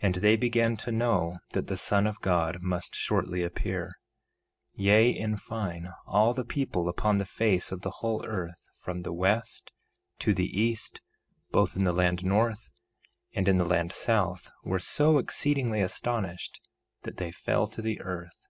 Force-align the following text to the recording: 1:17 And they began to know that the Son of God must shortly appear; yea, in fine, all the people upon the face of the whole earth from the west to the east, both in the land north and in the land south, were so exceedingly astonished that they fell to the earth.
1:17 0.00 0.06
And 0.06 0.14
they 0.16 0.34
began 0.34 0.76
to 0.78 0.90
know 0.90 1.36
that 1.50 1.68
the 1.68 1.76
Son 1.76 2.08
of 2.08 2.20
God 2.20 2.60
must 2.60 2.96
shortly 2.96 3.44
appear; 3.44 3.92
yea, 4.74 5.10
in 5.10 5.36
fine, 5.36 5.90
all 6.08 6.34
the 6.34 6.44
people 6.44 6.88
upon 6.88 7.18
the 7.18 7.24
face 7.24 7.70
of 7.70 7.82
the 7.82 7.98
whole 8.02 8.26
earth 8.26 8.68
from 8.80 9.02
the 9.02 9.12
west 9.12 9.70
to 10.18 10.34
the 10.34 10.60
east, 10.60 11.00
both 11.52 11.76
in 11.76 11.84
the 11.84 11.92
land 11.92 12.24
north 12.24 12.72
and 13.32 13.46
in 13.46 13.58
the 13.58 13.64
land 13.64 13.92
south, 13.92 14.50
were 14.64 14.80
so 14.80 15.18
exceedingly 15.18 15.80
astonished 15.80 16.60
that 17.02 17.18
they 17.18 17.30
fell 17.30 17.68
to 17.68 17.80
the 17.80 18.00
earth. 18.00 18.48